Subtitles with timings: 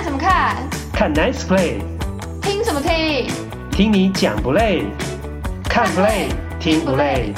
[0.00, 0.66] 看什么看？
[0.94, 1.78] 看 Nice Play。
[2.40, 3.28] 听什么听？
[3.70, 4.82] 听你讲不累？
[5.64, 7.34] 看 Play 听不累？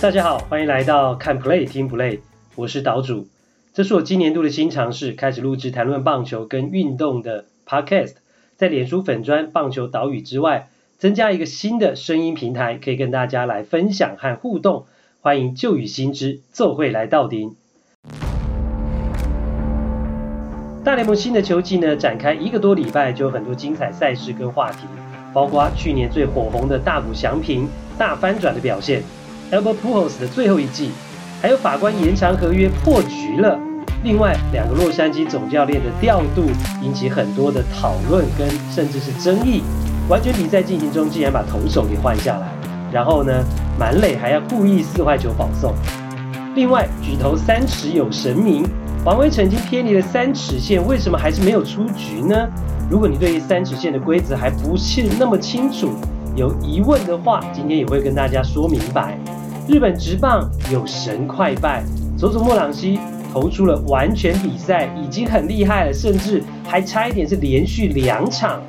[0.00, 2.20] 大家好，欢迎来到看 Play 听不累。
[2.56, 3.28] 我是岛主，
[3.74, 8.14] 这是我今年度的新尝试，开始录制谈论棒球跟运动的 Podcast，
[8.56, 14.86] 在脸书粉专棒球岛屿之外，增加一个新的声音平台，可以跟大家来分享和互动。
[15.20, 17.54] 欢迎旧雨新知，奏会来到顶。
[20.86, 24.86] 大联盟新的球季呢，展开一个多礼拜，就有很多精彩赛事跟话题，
[25.32, 27.68] 包括去年最火红的大谷翔平
[27.98, 29.02] 大翻转的表现
[29.50, 30.92] ，Albert Pujols 的最后一季，
[31.42, 33.58] 还有法官延长合约破局了。
[34.04, 36.44] 另外两个洛杉矶总教练的调度
[36.80, 39.64] 引起很多的讨论跟甚至是争议。
[40.08, 42.46] 完全比赛进行中，竟然把投手给换下来，
[42.92, 43.44] 然后呢，
[43.76, 45.74] 满垒还要故意四坏球保送。
[46.54, 48.64] 另外，举头三尺有神明。
[49.06, 52.34] 王威曾经偏离了三尺线，为什么还是没有出局呢？
[52.90, 55.92] 如果你对于三尺线的规则还不是那么清楚，
[56.34, 59.16] 有疑问的话，今天也会跟大家说明白。
[59.68, 61.84] 日本职棒有神快拜，
[62.18, 62.98] 佐佐木朗希
[63.32, 68.60] 投出了完全比赛，已经很厉害了，甚至还差一点是连续两场。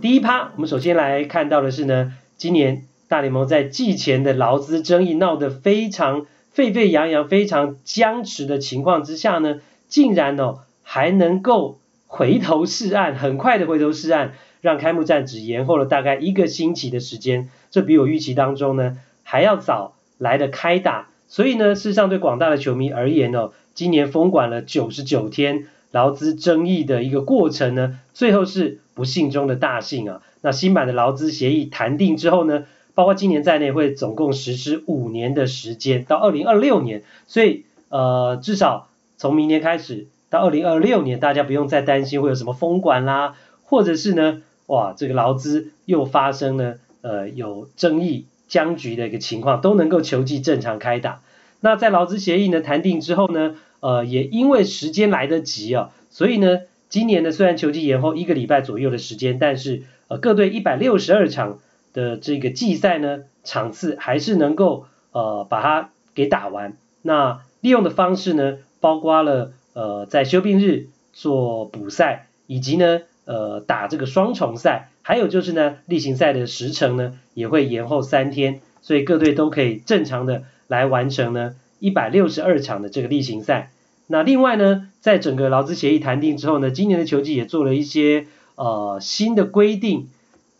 [0.00, 2.82] 第一趴，我们首先来看到的是呢，今年。
[3.08, 21.08] 大联盟在季前的劳资争议闹得非常沸沸扬扬、非常僵持的情况之下呢，竟然哦还能够回头是岸，很快的回头是岸，让开幕战只延后了大概一个星期的时间，这比我预期当中呢还要早来的开打。
[21.28, 30.22] 所以呢，事实上对广大的球迷而言哦，今年封管了九十九天劳资争议的一个过程呢，最后是不幸中的大幸啊。
[30.40, 32.64] 那新版的劳资协议谈定之后呢，
[32.96, 37.02] 包括今年在内，会总共实施五年的时间，到二零二六年。
[37.26, 51.20] 所以，呃，至少从明年开始到二零二六年，大家不用再担心会有什么封管啦，或者是呢，哇，这个劳资又发生呢呃有争议僵局的一个情况，都能够球季正常开打。
[51.60, 61.58] 那在劳资协议呢谈定之后呢，呃，也因为时间来得及啊，所以呢，今年呢虽然球季延后一个礼拜左右的时间，但是呃各队一百六十二场。
[61.96, 66.76] 的这个季赛呢，场次还是能够呃把它给打完。
[67.00, 83.70] 那利用的方式呢，包括了呃在休病日做补赛，以及呢呃打这个双重赛，还有就是呢例行赛的时程呢也会延后三天，所以各队都可以正常的来完成呢一百六十二场的这个例行赛。
[84.06, 90.10] 那另外呢，在整个劳资协议谈定之后呢，今年的球季也做了一些呃新的规定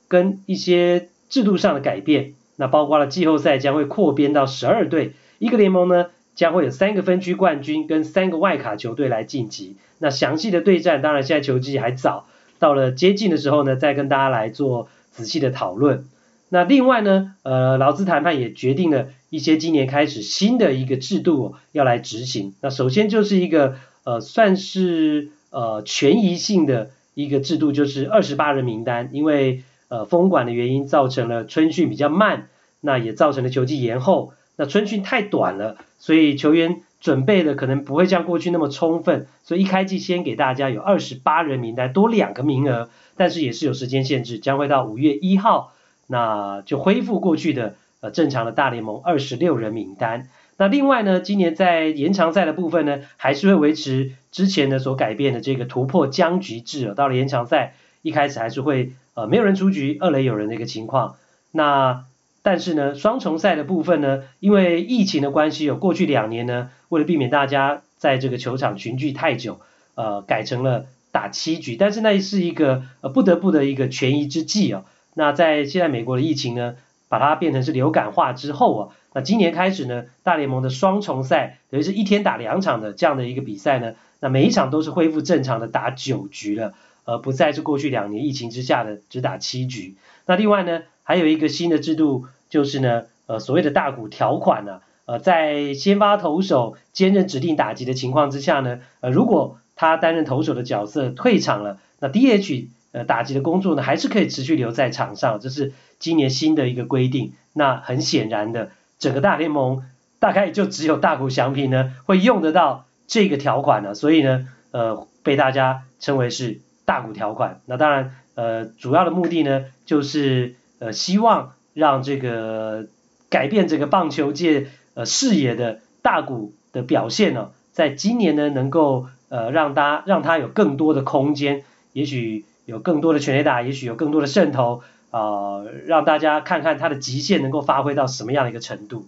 [0.09, 1.11] 跟一些。
[1.29, 9.77] 制度上的改变，那包括了季后赛将会扩编到十二队，一个联盟呢将会有三个分区冠军跟三个外卡球队来晋级。
[9.99, 12.27] 那详细的对战，当然现在球季还早，
[12.59, 16.05] 到了接近的时候呢，再跟大家来做仔细的讨论。
[16.49, 22.55] 那另外呢，呃，劳资谈判也决定了一些今年开始新的一个制度要来执行。
[22.61, 29.65] 那首先就是一个呃，算是呃权宜性的一个制度，就是二十八人名单，因为。
[29.89, 32.49] 呃，封管的原因造成了春训比较慢，
[32.81, 34.33] 那也造成了球季延后。
[34.57, 45.73] 那春训太短了，所以球员准备的可能不会像过去那么充分，所以一开季先给大家有二十八人名单，多两个名额，但是也是有时间限制，将会到五月一号，
[46.07, 50.29] 那就恢复过去的呃正常的大联盟二十六人名单。
[50.57, 58.93] 那另外呢，今年在延长赛的部分呢，还是会维持之前的所改变的这个突破僵局制，到了延长赛一开始还是会。
[59.16, 61.16] 呃，没有人出局，二垒有人的一个情况。
[61.50, 62.04] 那
[62.43, 69.59] 但是呢，双重赛的部分呢，因为疫情的关系，有过去两年呢，为了避免大家在这个球场群聚太久，
[69.94, 71.77] 呃，改成了打七局。
[71.77, 74.84] 但是那是一个呃不得不的一个权宜之计哦。
[75.15, 76.77] 那在现在美国的疫情呢，
[77.09, 78.83] 把它变成是流感化之后啊，
[79.15, 86.74] 那今年开始呢，大联盟的双重赛等于是一天打两场的这样的一个比赛呢，那每一场都是恢复正常的打九局了。
[87.07, 89.95] 呃，不再是过去两年疫情之下的只打七局。
[90.27, 107.35] 那另外呢，还有一个新的制度，就是呢，呃，所谓的大谷条款呢，呃，在先发投手兼任指定打击的情况之下呢，呃，如果他担任投手的角色退场了，那 DH 呃打击的工作呢，还是可以持续留在场上，这是今年新的一个规定。
[107.53, 109.85] 那很显然的，整个大联盟
[110.19, 116.61] 大概就只有大谷翔平呢会用得到这个条款了，所以呢，呃，被大家称为是。
[116.86, 122.86] 大谷条款，那当然，呃，主要的目的呢，就是呃，希望让这个
[123.28, 139.06] 改变这个棒球界呃视野的大谷的表现呢，在今年呢能够呃让大家让他有更多的空间，也许有更多的全垒打，也许有更多的渗透啊、呃，让大家看看他的极限能够发挥到什么样的一个程度。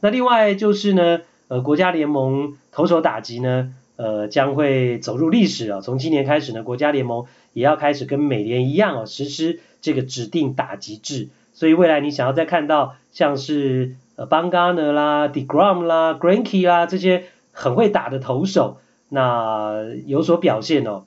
[0.00, 5.82] 那另外就是呢，呃，国家联盟投手打击呢，呃，将会走入历史啊。
[5.82, 11.28] 从今年开始呢，国家联盟也要开始跟美联一样哦，实施这个指定打击制。
[11.52, 18.78] 所以未来你想要再看到像是呃邦加纳啦、DeGrom 啦、Greinke 啦这些很会打的投手，
[19.10, 21.04] 那有所表现哦，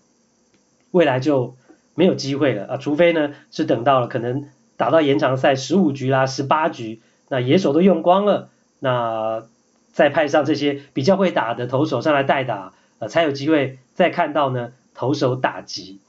[0.92, 1.56] 未来就
[1.95, 4.45] 没有机会了啊，除非呢是等到了可能
[4.78, 8.50] 打到延长赛十五局啦、十八局，那野手都用光了。
[8.80, 9.45] 那
[9.94, 16.00] 再派上这些比较会打的投手上来代打，呃，才有机会再看到呢投手打击。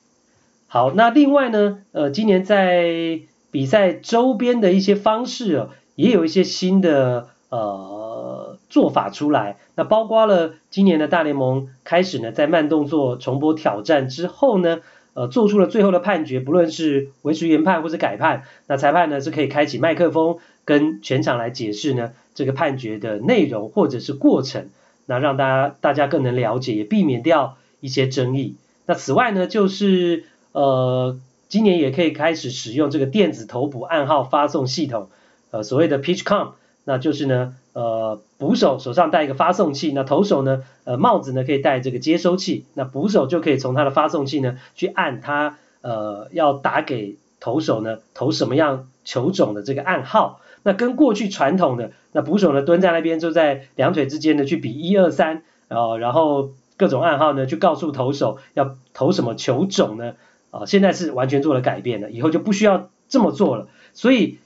[0.67, 3.21] 好，那另外呢，呃，今年在
[3.51, 9.57] 比赛周边的一些方式哦，也有一些新的呃做法出来。
[9.77, 14.81] 那包括了今年的大联盟开始呢，在慢动作重播挑战之后呢，
[15.15, 24.71] 呃，做出了最后的判决，不论是维持原判或者改判，那裁判呢是可以开启麦克风跟全场来解释呢这个判决的内容或者是过程，
[25.06, 28.56] 那让大家大家更能了解，也避免掉一些争议。
[28.87, 31.19] 那此外呢，就是呃，
[31.49, 35.09] 今年也可以开始使用这个电子投捕暗号发送系统，
[35.51, 36.53] 呃，所谓的 PitchCom，
[36.85, 37.56] 那就是呢。
[37.75, 60.14] 呃，捕手手上带一个发送器，那投手呢，呃，帽子呢可以戴这个接收器，那捕手就可以从他的发送器呢去按他呃要打给投手呢投什么样球种的这个暗号，那跟过去传统的那捕手呢蹲在那边就在两腿之间呢去比一二三，然后然后各种暗号呢去告诉投手要投什么球种呢，
[60.50, 64.38] 啊、现在是完全做了改变了，以后就不需要这么做了，所以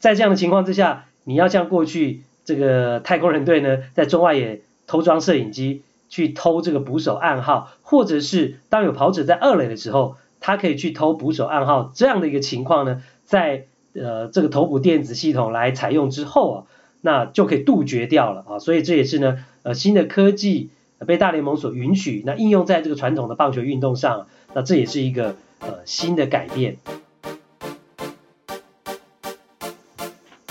[0.00, 2.22] 在这样的情况之下，你要像过去。
[2.46, 13.66] 这个太空人队呢，在中外野偷装摄影机去偷这个捕手暗号，或者是当有跑者在二垒的时候，他可以去偷捕手暗号，这样的一个情况呢，在
[13.98, 16.56] 呃这个投捕电子系统来采用之后啊，
[17.00, 20.70] 那就可以杜绝掉了啊，所以这也是呢呃新的科技
[21.06, 26.78] 被大联盟所允许，那应用在这个传统的棒球运动上，那这也是一个呃新的改变。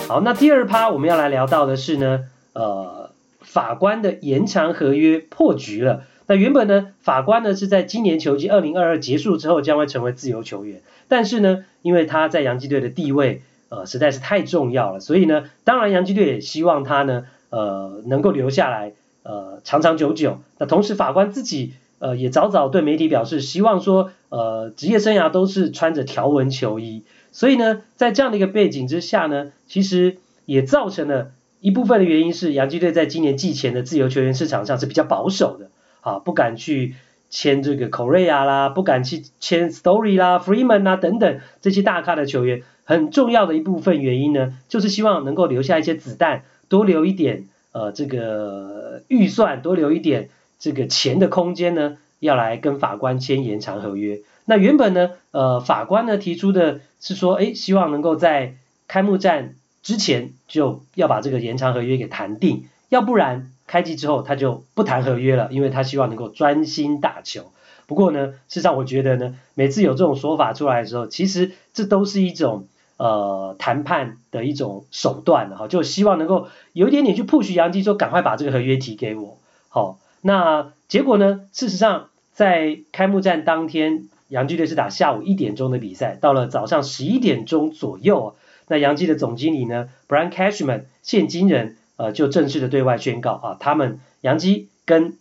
[0.07, 3.09] 好，那第二趴我们要来聊到的是呢，呃，
[3.39, 6.03] 法官的延长合约破局了。
[6.27, 18.93] 那原本呢，法官呢是在今年球季二零二二结束之后将会成为自由球员，但是呢，因为他在洋基队的地位呃实在是太重要了，所以呢，当然洋基队也希望他呢呃能够留下来
[19.23, 20.39] 呃长长久久。
[20.57, 27.03] 那同时法官自己呃也早早对媒体表示，希望说呃职业生涯都是穿着条纹球衣。
[27.31, 35.69] 所以呢，在这样的一个背景之下呢，其实也造成了一部分的原因是，洋基队在今年季前的自由球员市场上是比较保守的，
[35.99, 36.95] 啊，不敢去
[37.29, 42.63] 签这个 Correa 啦，不敢去签 Story 啦、Freeman 啦等等这些大咖的球员。
[42.87, 50.29] 很重要的一部分原因呢，就是希望能够留下一些子弹，多留一点呃这个预算，多留一点
[50.59, 54.19] 这个钱的空间呢，要来跟法官签延长合约。
[54.45, 58.53] 那原本呢，呃，法官呢提出的是说，诶，希望能够在
[58.87, 67.51] 开幕战之前就要把这个延长合约给谈定，要不然开季之后他就不谈合约了，因为他希望能够专心打球。
[67.87, 79.37] 不过呢，事实上我觉得呢，每次有这种说法出来的时候，其实这都是一种呃谈判的一种手段哈，就希望能够有一点点去 push 洋基说，赶快把这个合约提给我。
[79.69, 84.07] 好，那结果呢，事实上在开幕战当天。
[84.27, 88.35] 杨基队是打下午一点钟的比赛，到了早上十一点钟左右，
[88.67, 95.17] 那杨基的总经理呢，Brian Cashman 现金人，呃，就正式的对外宣告啊，他们杨基跟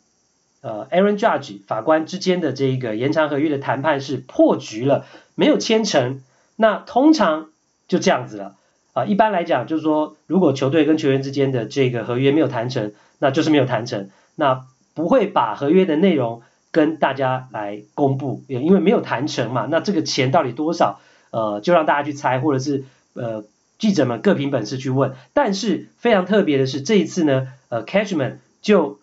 [0.61, 6.23] 呃 Aaron Judge 法官之间的这一个延长合约的谈判是破局了，没有签成。
[6.57, 7.51] 那通常
[7.89, 8.55] 就这样子了
[8.93, 16.43] 啊，一般来讲就是说，如果球队跟球员之间的这个合约没有谈成，那就是没有谈成，那不会把合约的内容。
[16.75, 20.99] 跟大家来公布，也因为没有谈成嘛，那这个钱到底多少？
[21.31, 23.45] 呃，就让大家去猜，或者是呃
[23.79, 25.15] 记者们各凭本事去问。
[25.33, 28.99] 但是非常特别的是，这一次呢，呃，Cashman 就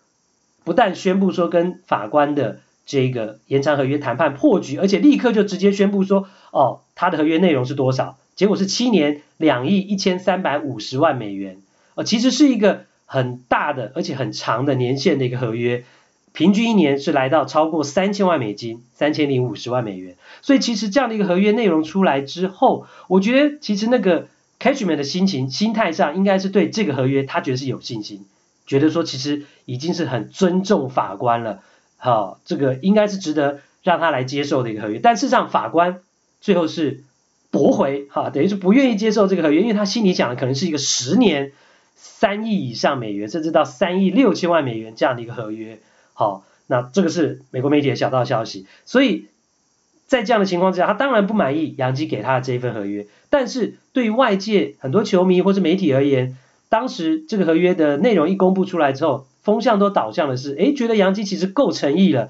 [0.64, 8.18] 不但宣布说跟法官的这个延长合约谈判破局，而且立刻就直接宣布说，哦，他的合约内容是多少？
[8.34, 11.58] 结果是七年两亿一千三百五十万美元，
[11.94, 15.84] 呃，其实是一个很大的而且很长的年限的一个合约。
[16.32, 20.16] 平均一年是来到超过三千万美金，三千零五十万美元。
[20.40, 24.28] 所以其实这样的一个合约内容出来之后，我觉得其实那个
[24.62, 28.24] Cashman 的心情、心态上应该是对这个合约他觉得是有信心，
[28.64, 31.62] 觉得说其实已经是很尊重法官了，
[31.96, 35.00] 好，这个应该是值得让他来接受的一个合约。
[35.00, 35.98] 但事实上法官
[36.40, 37.02] 最后是
[37.50, 41.50] 驳回，哈，等于是不愿意接受这个合约，因为他心里想的可能是一个十年
[41.96, 45.80] 三亿以上美元，甚至到三亿六千万美元这样的一个合约，
[46.14, 49.26] 好，那这个是美国媒体的小道消息，所以。
[50.12, 53.06] 在这样的情况之下，他当然不满意杨基给他的这一份合约。
[53.30, 56.36] 但是对于外界很多球迷或是媒体而言，
[56.68, 62.28] 当时这个合约的内容一公布出来之后，风向都导向的是，诶，觉得杨基其实够诚意了，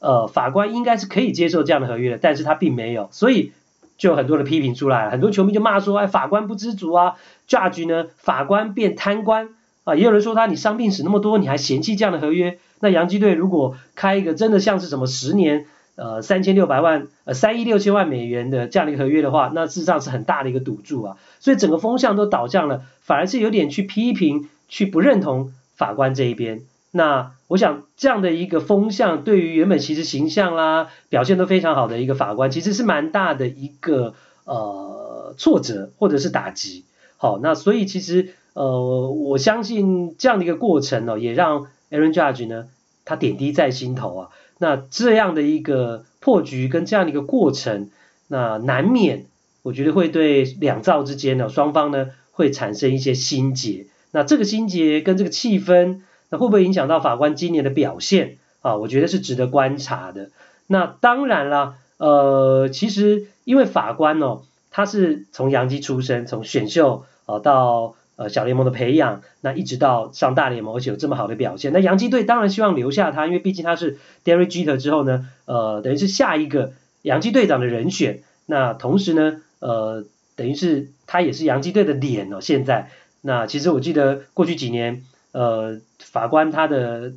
[0.00, 2.18] 呃，法官应该是可以接受这样的合约的。
[2.20, 3.52] 但是他并没有，所以
[3.96, 7.14] 就有很多的批评出来，很多球迷就骂说，哎，法官不知足啊
[7.48, 9.48] ，Judge 呢，法官变贪官
[9.84, 12.58] 啊，也有人说他，你伤病史那么多，你还嫌弃这样的合约？
[12.80, 15.64] 那杨基队如果开一个真的像是什么十年？
[15.94, 26.62] 呃，三千六百万，呃，三亿六千万美元的这样的一个合约的话，那事实上是很大的一个赌注啊，所以整个风向都倒向了，反而是有点去批评，去不认同法官这一边。
[26.90, 36.84] 那我想这样的一个风向，对于原本其实形象啦、表现都非常好的一个法官，其实是蛮大的一个呃挫折或者是打击。
[37.18, 42.66] 好，那所以其实呃，我相信这样的一个过程呢、也让 Aaron Judge 呢，
[43.04, 44.28] 他点滴在心头啊。
[44.62, 47.90] 那这样的一个破局跟这样的一个过程，
[48.28, 49.24] 那难免
[49.62, 53.86] 我觉得会对两造之间呢，双方呢会产生一些心结。
[54.12, 58.76] 那这个心结跟这个气氛，那会不会影响到法官今年的表现啊？
[58.76, 60.30] 我觉得是值得观察的。
[60.68, 67.96] 那当然啦，呃，其实因为法官哦，他是从洋基出身，从选秀啊到。
[68.22, 78.22] 呃，小联盟的培养，那一直到上大联盟，而且有这么好的表现，那洋基队当然希望留下他，因为毕竟他是 Derek Jeter 之后呢，呃，等于是下一个洋基队长的人选。
[78.46, 80.04] 那同时呢，呃，
[80.36, 82.40] 等于是他也是洋基队的脸哦。
[82.40, 82.90] 现在，
[83.22, 85.02] 那其实我记得过去几年，
[85.32, 87.14] 呃，法官他的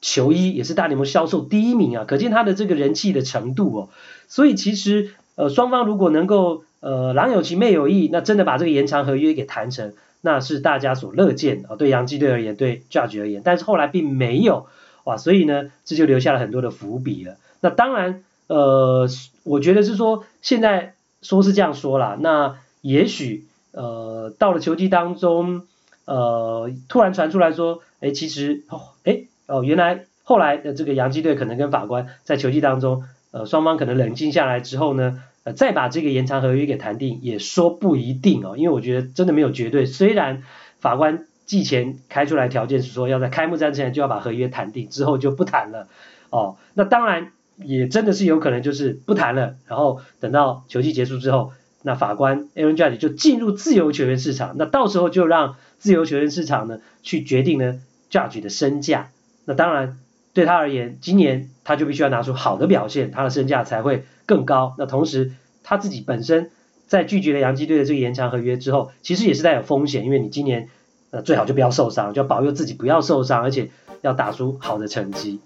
[0.00, 3.88] 球衣也是大联盟销售第一名啊，可见他的这个人气的程度哦。
[4.28, 9.92] 所以其实，呃，双方如果能够呃郎有情妹有意，那真的把这个延长合约给谈成。
[10.22, 14.66] 那是大家所乐见啊，对洋基队而言，对 Judge 而言，但是后来并没有
[15.04, 17.36] 哇，所以呢，这就留下了很多的伏笔了。
[17.60, 19.08] 那当然，呃，
[19.44, 25.62] 我觉得是说，现在说是这样说啦，那也许呃，到了球季当中，
[26.04, 35.22] 呃，突然传出来说，哎，其实哦，哎，哦，原来后来的这个洋基队可能跟法官在球季当中，呃，双方可能冷静下来之后呢。
[35.42, 39.86] 呃，再把这个延长合约给谈定，也说不一定哦，因为我觉得真的没有绝对。
[39.86, 40.42] 虽然
[40.80, 45.88] 法官季前开出来条件是说要在开幕战之前就要把合约谈定，之后就不谈了
[46.28, 46.56] 哦。
[46.74, 57.80] 那当然也真的是有可能就是不谈了，然后等到球季结束之后，那法官 Aaron Judge 就进入自由球员市场，那到时候就让自由球员市场呢去决定呢
[58.10, 59.08] Judge 的身价。
[59.46, 59.98] 那当然
[60.34, 64.04] 对他而言，今年他就必须要拿出好的表现，他的身价才会。
[64.30, 64.76] 更高。
[64.78, 65.32] 那同时，
[65.64, 66.52] 他自己本身
[66.86, 70.68] 在拒绝了洋基队的这个延长合约之后，其实也是带有风险，因为你今年
[71.10, 73.70] 呃最好就不要受伤，就要保佑自己不要受伤，而且
[74.02, 75.40] 要打出好的成绩。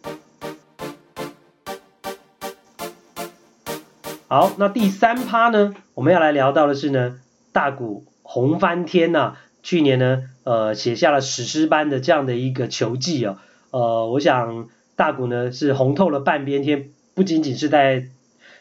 [4.28, 7.18] 好，那第三趴呢，我们要来聊到的是呢，
[7.52, 13.38] 大谷红翻天呐、去年呢，呃，写下了史诗般的这样的一个球季哦，
[13.70, 18.08] 呃，我想大谷呢是红透了半边天，不仅仅是在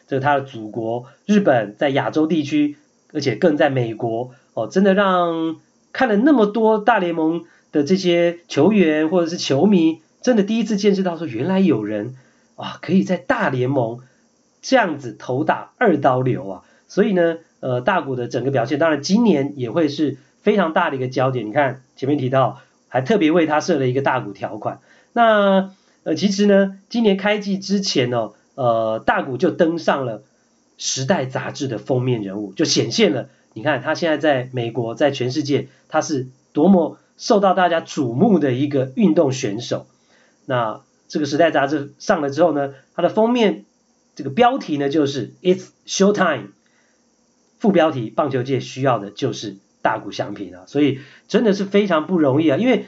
[0.06, 2.76] 这他的祖国日本，在亚洲地区，
[3.12, 5.56] 而且更在美国哦，真的让
[5.92, 12.16] 看了那么多大联盟的这些球员或者是球迷，真的第一次见识到说，原来有人
[12.56, 14.00] 啊可以在大联盟
[14.60, 16.62] 这样子投打二刀流啊！
[16.86, 21.46] 所以呢，呃，大谷的整个表现，当然今年也会是非常大的一个焦点。
[21.46, 24.80] 你看前面提到，还特别为他设了一个大谷条款。
[25.14, 25.70] 那
[26.02, 28.34] 呃，其实呢，今年开季之前哦。
[28.54, 30.18] 呃，大谷就登上了
[30.78, 39.86] 《时代》杂志的封面人物，就显现了，你看他现在在美国，在全世界，他是多么受到大家瞩目的一个运动选手。
[40.46, 43.64] 那这个《时代》杂志上了之后呢，它的封面
[44.14, 46.48] 这个标题呢就是 “It's Showtime”，
[47.58, 52.86] 副标题“棒球界需要的就是大谷翔平啊”，所以真的是非常不容易啊，因为。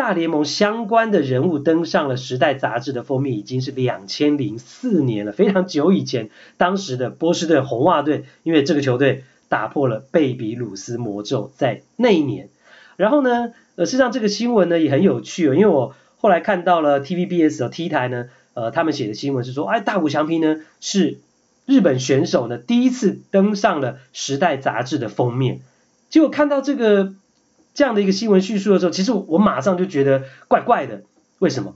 [0.00, 6.30] 大联盟相关的人物登上了《时代》杂志的封面，已经是两千零四年了，非常久以前。
[6.56, 12.48] 当时的波士顿红袜队，因为这个球队打破了贝比鲁斯魔咒，在那一年。
[12.96, 21.18] 然后呢，呃，事实上这个新闻呢也很有趣哦，因为我后来看到了 TVBS 的 T 台呢，呃，他们写的新闻是说，哎，大谷翔平呢是
[21.66, 25.60] 日本选手呢第一次登上了《时代》杂志的封面。
[26.08, 27.12] 结果看到这个。
[27.74, 31.02] 这样的一个新闻叙述的时候，其实我马上就觉得怪怪的。
[31.38, 31.74] 为什么？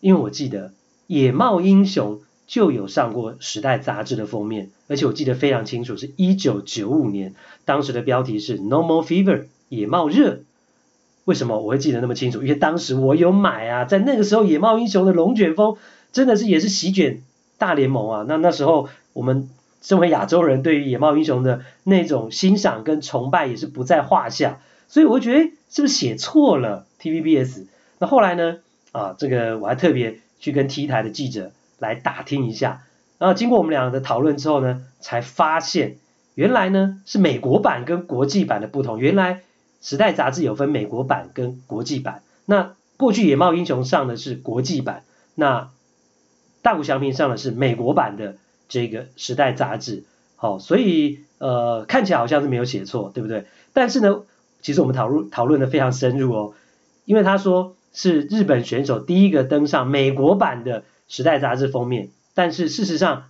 [0.00, 0.68] 因为我记得
[1.06, 7.34] 《野茂英雄》就有上过《时代》杂志的封面，而且我记得非常清楚，是一九九五年，
[7.64, 10.40] 当时的标题是 “No More Fever”，野茂热。
[11.24, 12.42] 为什么我会记得那么清楚？
[12.42, 15.76] 因为当时我有买啊，在那个时候，《野茂英雄》的龙卷风
[16.12, 17.22] 真的是也是席卷
[17.58, 18.24] 大联盟啊。
[18.26, 19.48] 那那时候我们。
[19.82, 27.66] 身为亚洲人，对于野茂英雄的那种欣赏跟崇拜也是不在话下，所以我会觉得，是不是写错了 TVBS？
[27.98, 28.58] 那后来呢？
[28.92, 32.84] 啊，这个我还特别去跟 T 台的记者来打听一下，
[33.18, 35.96] 然后经过我们俩的讨论之后呢，才发现
[36.34, 38.98] 原来呢是美国版跟国际版的不同。
[39.00, 39.34] 原来
[39.82, 45.02] 《时代》杂志有分美国版跟国际版，那过去野猫英雄上的是国际版，
[45.34, 45.70] 那
[46.62, 48.36] 大谷翔平上的是美国版的。
[48.66, 50.04] 这个时代杂志，
[50.36, 53.44] 好，所以呃看起来好像是没有写错，对不对？
[53.74, 54.22] 但是呢，
[54.64, 56.54] 其实我们讨论讨论的非常深入哦，
[57.04, 63.26] 因为他说是日本选手第一个登上美国版的时代杂志封面，但是事实上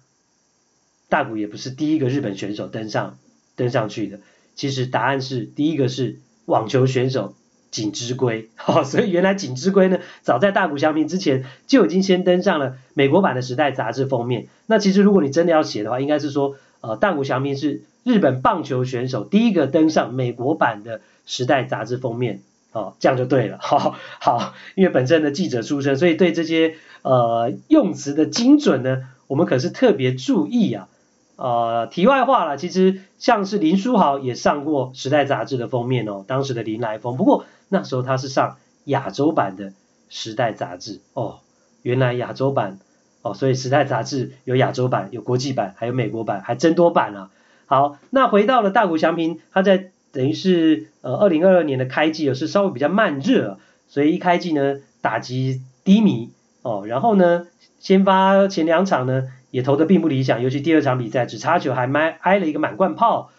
[1.10, 3.18] 大谷也不是第一个日本选手登上
[3.56, 4.20] 登上去的，
[4.54, 7.34] 其实答案是第一个是网球选手。
[7.74, 14.46] 锦织圭，好， 所以原来锦织圭呢，早在大谷翔平之前就已经先登上了美国版的《时代》杂志封面。
[14.66, 22.42] 那其实如果你真的要写的话，应该是说，呃，大谷翔平是日本棒球选手第一个登上美国版的《时代》杂志封面，
[22.72, 30.88] 哦，这样就对了， 好，好，因为本身的记者出身，所以对这些呃用词的精准呢，我们可是特别注意啊。
[31.36, 37.16] 呃，题外话了，其实像是林书豪也上过《时代》杂志的封面哦，当时的林来疯。
[37.16, 39.70] 不过那时候他是上亚洲版的
[40.08, 41.38] 《时代》杂志哦，
[41.82, 42.78] 原来亚洲版
[43.22, 47.30] 哦，所以《时代》杂志有亚洲版、有国际版、还有美国版，还真多版啊。
[47.66, 56.30] 好，那回到了大谷翔平，他在等于是呃二零二二年的开季，是稍微比较慢热，所以一开季呢打击低迷
[56.62, 57.46] 哦，然后呢
[57.80, 59.28] 先发前两场呢。
[59.54, 63.30] 也投的并不理想，尤其第二场比赛只差球还挨挨了一个满贯炮，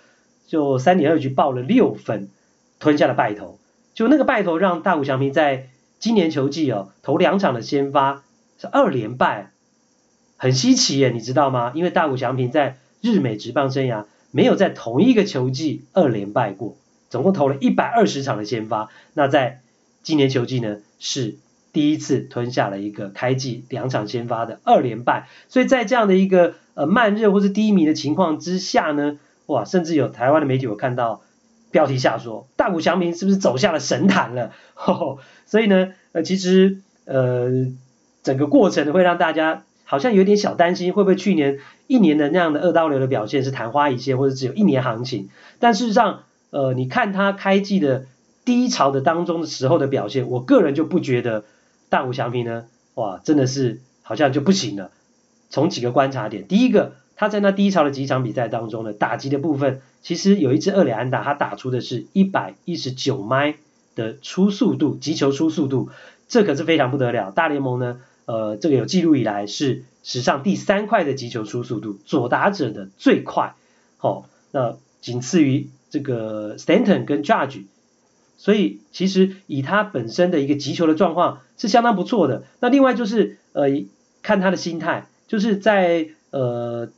[0.48, 2.30] 就三点二局爆了六分，
[2.80, 3.60] 吞下了败投。
[3.94, 5.68] 就那个败投让大谷翔平在
[6.00, 8.24] 今年球季哦投两场的先发
[8.58, 9.52] 是二连败，
[10.38, 11.74] 很稀奇耶，你知道吗？
[11.76, 16.76] 因为大谷翔平在日美职棒生涯没有在同一个球季二连败过，
[17.10, 19.62] 总共投了一百二十场的先发，那在
[20.04, 21.38] 今年球季呢是。
[21.76, 31.22] 第一次吞下了一个开季两场先发的二连败，所以在这样的一个呃慢热或是低迷的情况之下呢，哇，甚至有台湾的媒体我看到
[31.72, 34.54] 标题下说大谷翔平是不是走下了神坛了？
[34.74, 37.50] 呵呵，所以呢，呃，其实呃
[38.24, 45.30] 整个过程会让大家好像有点小担心，会不会去年一年的那样的二刀流的表现是昙花一现，或者只有一年行情？
[45.60, 48.06] 但事实上，呃，你看他开季的
[48.44, 51.44] 低潮的当中的时候的表现，我个人就不觉得。
[51.88, 52.66] 大谷翔平呢？
[52.96, 54.90] 哇，真的是好像就不行了。
[55.52, 63.56] 从几个观察点，第一个，他在那低潮的几场比赛当中呢，打击的部分其实有一支二垒安打，他打出的是一百一十九迈
[63.94, 65.90] 的初速度，击球初速度，
[66.28, 67.32] 这可是非常不得了。
[67.32, 73.56] 大联盟呢，呃，这个有记录以来是史上第三快的击球出速度，左打者的最快。
[73.98, 77.64] 好、哦，那仅次于这个 Stanton 跟 Judge。
[78.38, 82.44] 所以其实以他本身的一个击球的状况是相当不错的。
[82.60, 83.64] 那另外就是呃
[84.22, 86.90] 看他的心态，就是在呃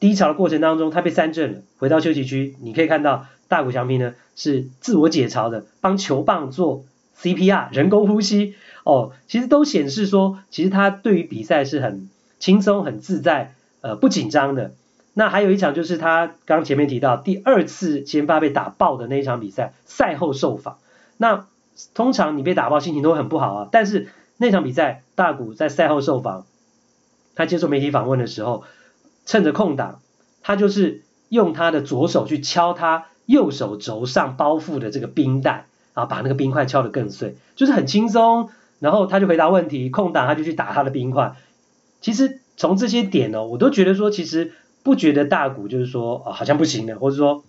[0.00, 6.86] 低潮的过程当中，他被三振了，回到休息区，你可以看到大谷翔平呢是自我解嘲的，帮球棒做
[7.20, 12.08] CPR 人工呼吸哦，其实都显示说，其实他对于比赛是很
[12.42, 14.72] 轻松、很自在，呃不紧张的。
[15.14, 20.78] 那还有一场就是他刚前面提到第二次先发被打爆的那一场比赛，赛后受访。
[21.18, 21.46] 那
[21.94, 26.44] 通常你被打爆心情都很不好啊，但是那场比赛大谷在赛后受访，
[27.36, 28.64] 他接受媒体访问的时候，
[29.24, 30.00] 趁着空档，
[30.42, 38.50] 他就是用他的左手去敲他右手肘上包覆的这个冰袋，啊，把那个冰块敲得更碎，就是很轻松。
[38.80, 41.36] 然后他就回答问题，空档他就去打他的冰块。
[42.02, 44.52] 其实从这些点呢，我都觉得说其实。
[44.84, 47.44] 不觉得大谷就是说啊好像不行了，或者说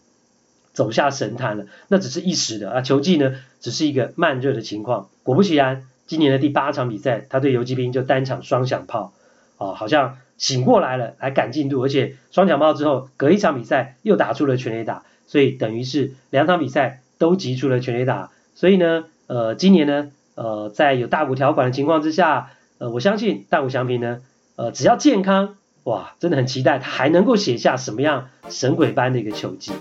[0.72, 2.82] 走下神坛了，那只是一时的啊。
[2.82, 5.10] 球季呢只是一个慢热的情况。
[5.24, 9.13] 果不其然，今年的第八场比赛，他对游击兵就单场双响炮，
[9.58, 18.30] 啊好像醒过来了，来赶进度，而且双响炮之后，隔一场比赛又打出了全垒打，所以等于是两场比赛都击出了全垒打。
[18.54, 24.22] 所以呢，呃，今年呢，呃，在有大谷条款的情况之下，呃，我相信大谷翔平呢，
[24.56, 25.56] 呃，只要健康。
[25.84, 29.74] 哇，真的很期待他还能够写下什么样神鬼般的一个球技。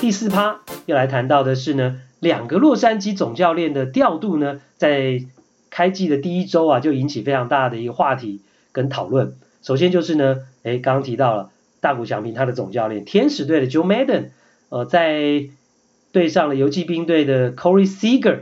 [0.00, 5.22] 第四趴要来谈到的是呢，两个洛杉矶总教练的调度呢，在
[5.68, 8.40] 开季的第一周啊，就引起非常大的一个话题
[8.72, 9.36] 跟讨论。
[9.62, 11.50] 首先就是呢，哎，刚刚提到了
[11.80, 14.30] 大谷翔平他的总教练，天使队的 Joe Madden，
[14.70, 15.50] 呃，在
[16.10, 18.40] 对上了游骑兵队的 Corey Seager，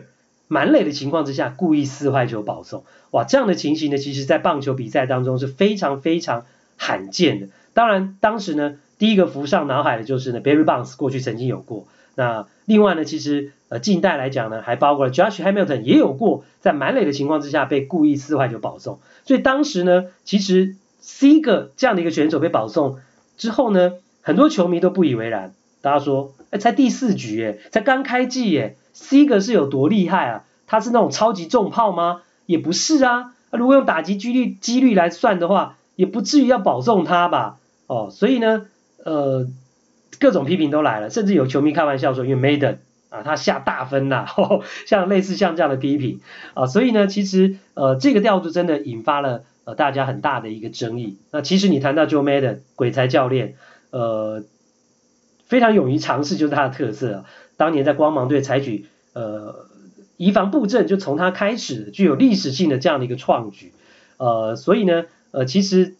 [0.48, 2.84] 满垒的情况之下，故意撕坏球保送。
[3.11, 6.44] 哇，这样的情形呢，其实在棒球比赛当中是非常非常
[6.76, 7.48] 罕见的。
[7.74, 11.87] 当然，当时呢，第一个浮上脑海的就是呢，Barry Bonds 过去曾经有过。
[12.14, 18.98] 那另外呢，其实呃近代来讲呢，还包括了 Josh Hamilton 也有过在满垒的情况之下被故意撕坏球保送。
[19.24, 22.98] 所以当时呢，其实 C 个这样的一个选手被保送
[23.37, 25.54] 之后呢，很多球迷都不以为然。
[25.80, 30.44] 大家说，哎，才第四局耶，才刚开季耶，Seager 是有多厉害啊？
[30.66, 32.22] 他是那种超级重炮吗？
[32.46, 33.34] 也不是啊。
[33.50, 37.58] 如果用打击几率几率来算的话，也不至于要保送他吧？
[37.87, 38.66] 哦，所以呢，
[39.04, 39.46] 呃，
[40.20, 42.76] 各种批评都来了，甚至有球迷开玩笑说，因为 Maddon
[43.11, 44.26] 啊，他下大分呐，
[44.87, 46.20] 像类似像这样的批评
[46.54, 51.18] 啊，所以呢，其实呃，这个调度真的引发了呃大家很大的一个争议。
[51.30, 53.54] 那其实你谈到 Joe Maddon 鬼才教练，
[53.90, 54.44] 呃。
[55.48, 57.24] 非常勇于尝试就是他的特色啊。
[57.56, 59.66] 当年在光芒队采取呃
[60.16, 63.72] 移防布阵，就从他开始，具有历史性的这样的一个创举。
[64.18, 65.94] 呃，所以呢，呃，其实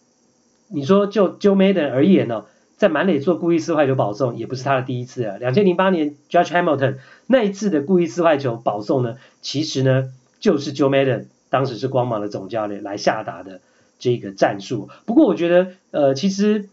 [0.69, 2.45] 你说就 Joe Madden 而言呢，哦，
[2.77, 5.37] 在满垒做故意四坏球保送也不是他的第一次啊。
[5.37, 13.61] 两千零八年 Judge Hamilton 那一次的故意四坏球保送呢，其实呢就是 Joe Madden 当时是光芒的总教练来下达的
[13.99, 14.89] 这个战术。
[15.05, 16.69] 不过我觉得呃其实。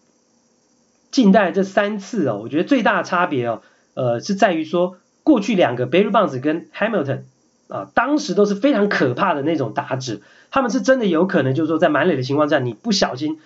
[1.17, 3.63] 近代这三次哦，我觉得最大的差别哦，
[3.95, 7.21] 呃，是在于说过去两个 Barry Bonds 跟 Hamilton
[7.69, 13.39] 啊，当时都是非常可怕的那种打者，他们是真的有可能就是说在满垒的情况下，你不小心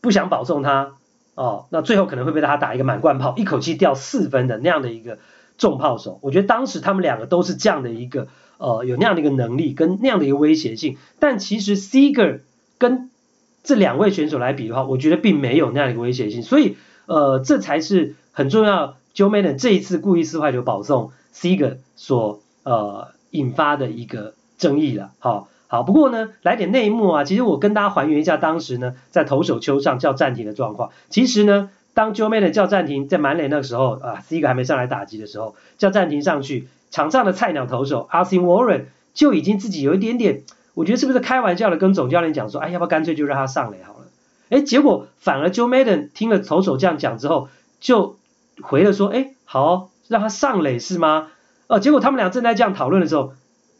[0.00, 0.92] 不想保送他
[1.34, 5.18] 哦，那最后可能会被他打一个满贯炮，一口气掉四分的那样的一个
[5.58, 6.20] 重炮手。
[6.22, 12.38] 我觉得当时他们两个都是这样的一个呃，有那样的一个能力跟那样的一个威胁性，但其实 Seager
[12.78, 13.10] 跟
[13.62, 18.96] 这两位选手来比的话，我觉得并没有那样的一个危险性，所以呃，这才是很重要。
[19.14, 25.10] Joe Madden 这一次故意四坏球保送 s e g e r 所呃引发的一个争议了。
[25.18, 30.90] 好，好，不过呢，来点内幕啊，其实我跟大家还原一下当时呢在投手丘上叫暂停的状况。
[31.10, 40.42] 其实呢，当 Joe Madden 叫暂停在满垒那个时候啊 s e g e r 还没上来打击的时候，叫暂停上去，场上的菜鸟投手 Austin Warren 就已经自己有一点点。
[40.74, 44.06] 我觉得是不是开玩笑的跟总教练讲说，哎，要不要干脆就让他上垒好了？
[44.48, 47.48] 哎，结果反而 Joe Madden 听了投手这样讲之后，
[47.80, 48.16] 就
[48.62, 51.28] 回了说，哎，好，让他上垒是吗？
[51.66, 53.32] 哦，结果他们俩正在这样讨论的时候，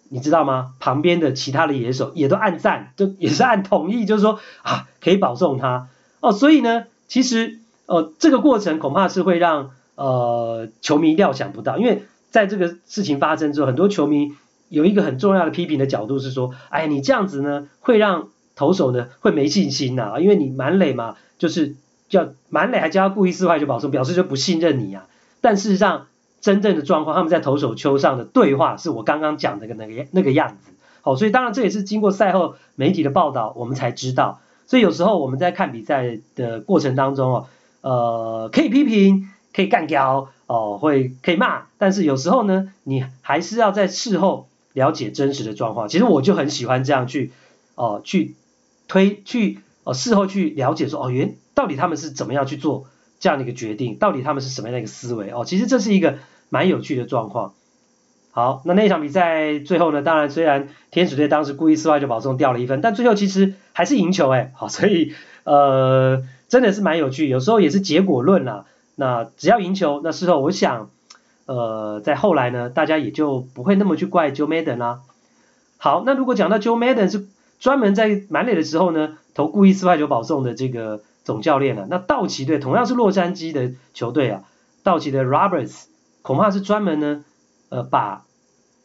[0.08, 0.72] 你知道吗？
[0.80, 5.88] 旁边的其他的野手也都按赞，就也是按同意，就是说啊，可以保送他。
[6.20, 14.34] 哦，所以呢，其实呃，这个过程恐怕是会让呃球迷料想不到，因为在这个事情发生之后，很多球迷。
[14.72, 21.76] 有一个很重要的批评的角度是说，哎，你这样子呢，会让投手呢会没信心呐，因为你满垒嘛，就是
[22.08, 25.06] 叫满垒还叫他故意四坏球保送，表示就不信任你啊。
[25.42, 26.06] 但事实上，
[26.40, 30.72] 真正的状况，他们在投手丘上的对话，是我刚刚讲的那个那个样子。
[31.02, 34.40] 好，所以当然这也是经过赛后媒体的报道，我们才知道。
[34.66, 37.46] 所以有时候我们在看比赛的过程当中哦，
[37.82, 44.48] 呃，可以批评，可以干掉，哦，会可以骂，但是有时候呢，你还是要在事后。
[44.72, 47.30] 了解真实的状况，其实我就很喜欢这样去，
[47.74, 48.34] 哦、去
[48.88, 52.86] 推去，哦、事后去了解说，哦，原到底他们是怎么样去做
[53.20, 57.54] 这样的一个决定，到底他们是什么样的一个思维，哦，其实这是一个蛮有趣的状况。
[58.30, 65.12] 好，那那场比赛最后呢，当然虽然天使队当时故意四坏球保送掉了一分，但最后其实还是赢球，哎，好，所以
[65.44, 68.64] 呃，真的是蛮有趣，有时候也是结果论啦。
[68.94, 70.90] 那只要赢球，那事后我想。
[71.46, 75.00] 呃，在后来呢，大家也就不会那么去怪 Joe Madden 啦。
[75.76, 77.26] 好，那如果讲到 Joe Madden 是
[77.58, 84.44] 专门在满垒的时候呢，投故意四坏球保送的这个总教练啊，那道奇队同样是洛杉矶的球队啊，
[84.84, 85.86] 道奇的 Roberts
[86.22, 87.24] 恐怕是专门呢，
[87.68, 88.24] 呃，把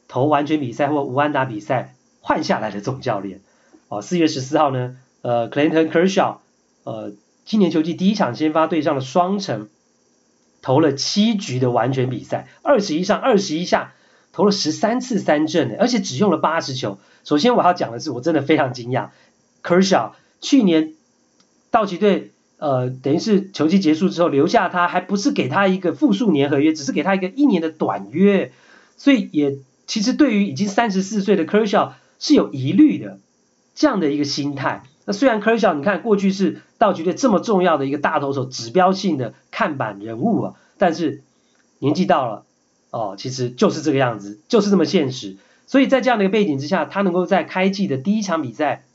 [0.08, 3.42] 投完全比赛或无安打比赛换下来的总教练。
[3.90, 6.38] 哦，四月十四号呢，呃，Clayton Kershaw，
[6.84, 7.14] 呃，
[7.46, 9.70] 今年球季第一场先发对上了双城。
[10.62, 13.94] 投了七局的完全比赛，二十一上二十一下，
[14.32, 17.00] 投了十三次三振，而且只用了八十球。
[17.24, 19.10] 首先我要讲的是，我真的非常惊讶
[19.64, 20.94] ，Kershaw 去年
[21.72, 28.52] 道奇队呃，等于是球季结束之后留下他，还不是给他一个复数年合约，只是给他一个一年的短约，
[28.96, 33.20] 所以也其实对于已经三十四岁的 Kershaw 是有疑虑的
[33.76, 34.84] 这样的一个心态。
[35.06, 41.24] 那虽然 Kershaw 你看过去是道奇队这么重要的一个大投手，指标性的看板人物啊，但是
[41.80, 42.44] 年纪到了，
[42.92, 45.38] 哦，其实就是这个样子，就是这么现实。
[45.66, 48.86] 所以在这样的一个背景之下，他能够在开季的第一场比赛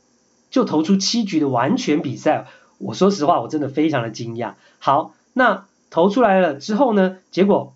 [0.49, 2.47] 就投出七局的完全比赛，
[2.79, 4.53] 我说实话，我真的非常的惊讶。
[4.79, 7.75] 好，那投出来了之后呢，结果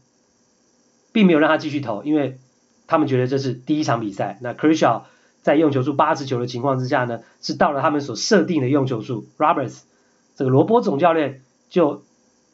[1.12, 2.40] 并没有让他继续投，因为
[2.88, 4.40] 他们觉得这是第一场比赛。
[4.42, 5.02] 那 Kershaw
[5.44, 9.82] 在用球数八十球的情况之下呢，是到了他们所设定的用球数，Roberts
[10.38, 12.04] 这个罗波总教练就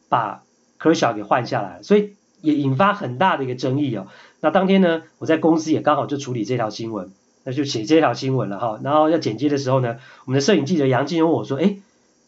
[0.08, 0.42] 把
[0.78, 4.06] k e r s h a 给换下来，所以也引发很大的一个争议哦。
[4.40, 7.12] 那当天呢，我在公司也刚好就处理这条新闻，
[7.44, 8.80] 那就写这条新闻了哈。
[8.82, 11.76] 然后要剪接的时候呢，我们的摄影记者杨静问我说：“哎，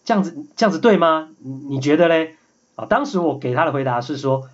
[0.05, 1.31] 这样子这样子对吗？
[1.41, 2.37] 你觉得嘞？”
[2.77, 4.51] 啊，当时我给他的回答是说：“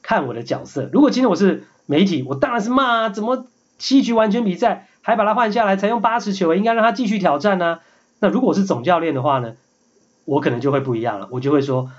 [0.00, 7.80] 看我的角色，如果今天我是媒体，我当然是骂啊，怎么七局完全比赛还把他换下来，才用八十球，应该让他继续挑战呢？
[8.20, 9.56] 那如果我是总教练的话呢，
[10.28, 11.90] 我可能就会不一样了，我就会说，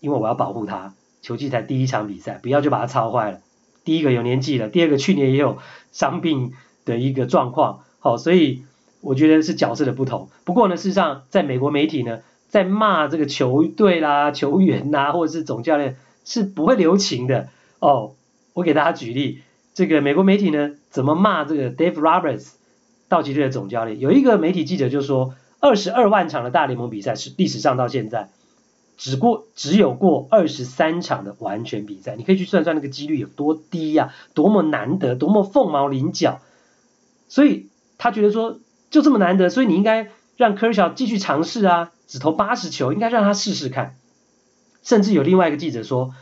[0.00, 3.40] 因为我要保护他，球季才第一场比赛，不要就把他操坏了。”
[3.82, 5.56] 第一个有年纪了，第二个去年也有
[5.90, 6.52] 伤病
[6.84, 8.64] 的一个状况，好，所以
[9.00, 10.28] 我觉得是角色的不同。
[10.44, 18.12] 不过呢，事实上在美国媒体呢，在骂这个球队啦、球员呐，或者是总教练是不会留情的哦。
[18.52, 19.40] 我给大家举例，
[19.72, 22.52] 这个美国媒体呢怎么骂这个 Dave Roberts，
[23.08, 23.98] 道奇队的总教练？
[23.98, 28.28] 有一个媒体记者就说，二十二万场的大联盟比赛是历史上到现在。
[28.98, 36.40] 只过只有过二十三场的完全比赛，你可以去算算那个几率有多低呀、多么难得，多么凤毛麟角。
[37.28, 38.58] 所以他觉得说，
[38.90, 43.96] 就这么难得，所以你应该让科尔乔继续尝试啊，只投八十球，应该让他试试看。
[44.82, 46.14] 甚至有另外一个记者说，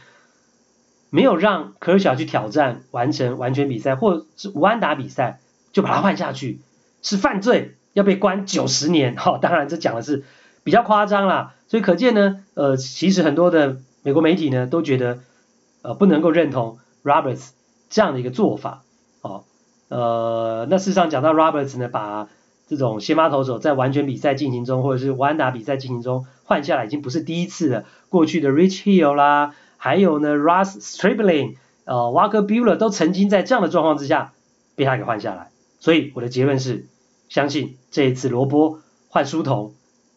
[1.11, 5.41] 没有让科尔乔去挑战完成完全比赛，或是无安打比赛，
[5.73, 6.61] 就把他换下去，
[7.03, 9.15] 是犯罪，要被关九十年。
[9.17, 10.25] 哈、哦，当然这讲的是
[10.65, 11.55] 比较夸张啦。
[11.69, 15.21] 所以可见呢，呃，其实很多的美国媒体呢都觉得，
[15.83, 17.51] 呃，不能够认同 Roberts
[17.89, 18.83] 这样的一个做法，
[19.23, 19.45] 哦，
[19.89, 22.29] 呃，那事实上讲到 Roberts 呢，把
[22.69, 27.85] 这种先发投手在完全比赛进行中或者是无安打比赛进行中换下来，已经不是第一次了。
[28.09, 34.33] 过去的 Rich Hill 啦，还有呢 Russ Stripling，呃，Walker Buehler 都曾经在这样的状况之下
[34.75, 35.51] 被他给换下来。
[35.79, 36.87] 所以我的结论是，
[37.31, 39.73] 相信这一次罗波换书童，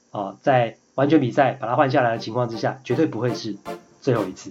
[0.09, 3.55] 啊、在完全比赛把他换下来的情况之下，绝对不会是
[4.01, 4.49] 最后一次。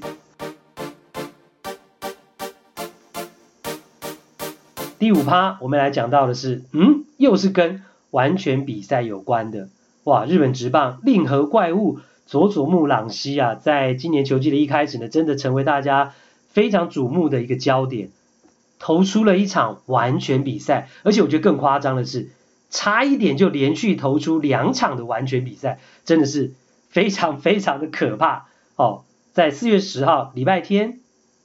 [5.00, 9.68] 第五趴，我们来讲到的是，嗯，又是跟完全比赛有关的。
[10.04, 16.14] 哇，日本职棒令和怪物佐佐木朗希啊，在今年球季的一开始呢，真的成为大家
[16.46, 18.10] 非常瞩目的一个焦点，
[18.78, 22.30] 投出了一场完全比赛，而且我觉得更夸张的是。
[22.72, 26.54] 差一点就连续投出两场的完全比赛，真的是
[26.88, 29.04] 非常非常的可怕哦。
[29.32, 30.98] 在四月十号礼拜天，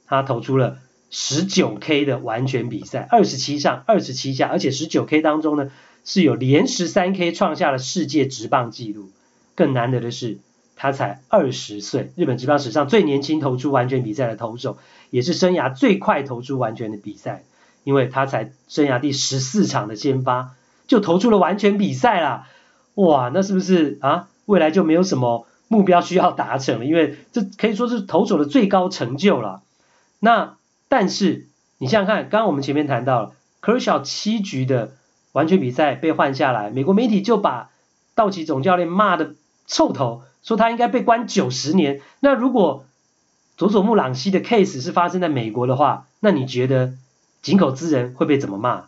[0.06, 0.78] 他投出了
[1.10, 5.70] 十九 K 的完全比赛，二十七上二十七下，而且十九 K 当中呢
[6.02, 9.10] 是有连十三 K 创下了世界职棒纪录。
[9.54, 10.38] 更难得的是，
[10.76, 14.78] 他才二十岁，日本职棒史上最年轻投出完全比赛的投手，
[15.10, 17.44] 也是生涯最快投出完全的比赛，
[17.84, 20.54] 因为他才生涯第十四场的先发。
[20.88, 22.48] 就投出了完全比赛啦，
[22.94, 24.26] 哇，那是不是啊？
[24.46, 29.60] 未来就没有什么目标需要达成了，因为这可以说是投手的最高成就了。
[30.18, 30.56] 那
[30.88, 31.46] 但是
[31.76, 34.92] 你想想看，刚刚我们前面谈到了科尔七局的
[35.32, 37.68] 完全比赛被换下来，美国媒体就把
[38.14, 39.34] 道奇总教练骂的
[39.66, 42.00] 臭头，说他应该被关九十年。
[42.20, 42.86] 那如果
[43.58, 46.94] 佐佐木朗希的 case 是发生在美国的话，那你觉得
[47.42, 48.86] 井口资人会被怎么骂？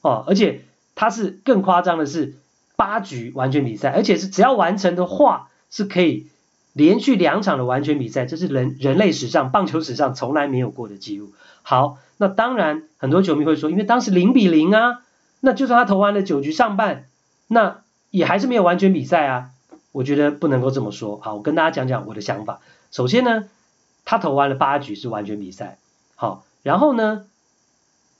[0.00, 0.62] 哦，而且。
[0.98, 2.34] 他是更夸张的是
[2.74, 6.26] 八局完全比赛，而且是只要完成的话是可以
[6.72, 11.32] 连续两场的完全比赛，这是人人类史上棒球史上从来没有过的记录。
[11.62, 15.02] 好，那当然很多球迷会说，因为当时零比零啊，
[15.38, 17.04] 那就算他投完了九局上半，
[17.46, 19.50] 那也还是没有完全比赛啊。
[19.92, 21.20] 我觉得不能够这么说。
[21.22, 22.58] 好，我跟大家讲讲我的想法。
[22.90, 23.44] 首先呢，
[24.04, 25.78] 他投完了八局是完全比赛。
[26.16, 27.24] 好，然后呢，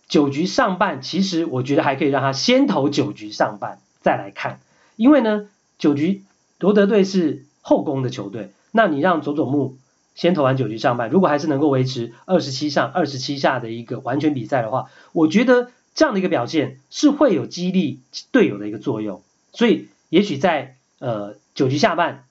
[0.08, 4.58] 九局上半，其实我觉得还可以让他先投九局上半再来看，
[4.96, 6.22] 因为呢，九局
[6.58, 9.76] 罗德队是后攻的球队，那你让佐佐木
[10.14, 18.00] 先投完九局上半，如果还是能够维持二十七上二十七下的一个完全比赛的话，我觉得这样的一个表现是会有激励
[18.32, 22.24] 队友的一个作用，所以也许在呃九局下半，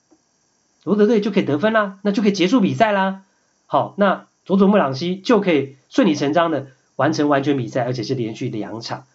[0.84, 3.22] 罗德队就可以得分啦，那就可以结束比赛啦。
[3.68, 6.68] 好，那佐佐木朗希就可以顺理成章的。
[6.98, 9.06] 完成完全比赛，而且是连续两场，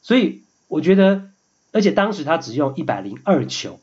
[0.00, 1.28] 所以我觉得，
[1.72, 3.78] 而且当时他只用一百零二球。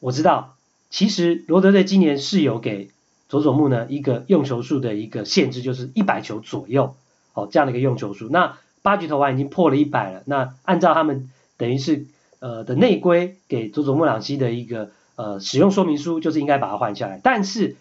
[0.00, 0.56] 我知道，
[0.90, 2.90] 其实罗德队今年是有给
[3.28, 6.96] 佐佐木呢一个用球数的一个限制，就是一百球左右
[7.34, 8.28] 哦，这样的一个用球数。
[8.28, 12.06] 那八局投完已经破了一百了，那按照他们等于是
[12.38, 17.20] 呃的内规给佐佐木朗希的一个呃使用说明书，就是应该把它换下来。
[17.22, 17.76] 但是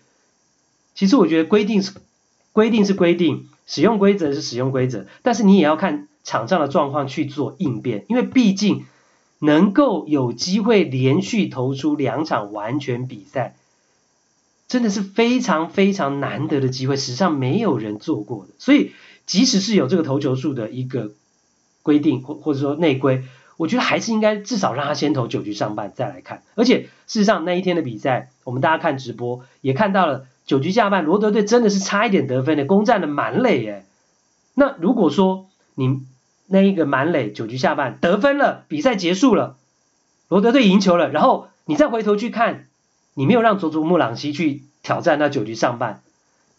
[0.96, 1.94] 其实我觉得规定是
[2.54, 8.86] 规定是规定，使用规则是使用规则，但是你也要看场上的状况去做应变，因为毕竟
[9.40, 13.56] 能够有机会连续投出两场完全比赛。
[14.68, 18.54] 真的是非常非常难得的机会，史上没有人做过的。
[18.58, 18.94] 所以，
[19.28, 21.12] 即使是有这个投球数的一个
[21.84, 23.26] 规定，或或者说内规，
[23.58, 26.42] 我觉得还是应该至少让他先投九局上半再来看。
[26.56, 33.86] 而且，事实上那一天的比赛，我们大家看直播也看到了，九局下半罗德队真的是差一点得分的，攻占了满垒耶。
[34.54, 36.02] 那如果说你
[36.48, 39.56] 那一个满垒九局下半得分了，比赛结束了，
[40.30, 42.68] 罗德队赢球了，然后你再回头去看。
[43.18, 46.02] 你没有让佐佐木朗希去挑战那九局上半，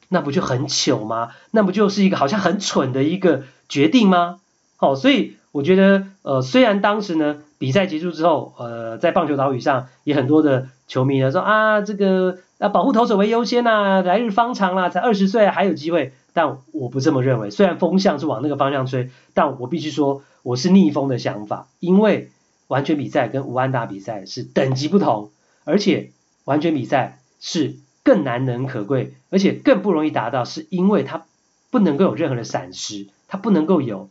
[0.08, 1.32] 那不就很糗吗？
[1.50, 4.40] 那不就是一个好像很蠢的一个决定吗？
[4.76, 17.50] 好、哦，所以我觉得，呃，虽然当时呢比赛结束之后，呃，在棒球岛屿上也很多的球迷呢说啊，这个那保护投手为优先呐、啊，来日方长啦、才二十岁还有机会，但我不这么认为。
[17.50, 22.30] 虽然风向是往那个方向吹，但我必须说我是逆风的想法，因为
[22.68, 25.30] 完全比赛跟无安打比赛是等级不同，
[25.64, 26.10] 而且。
[26.46, 31.26] 完全比赛是更难能可贵，而且更不容易达到，是因为它
[31.72, 34.08] 不能够有任何的闪失，它不能够有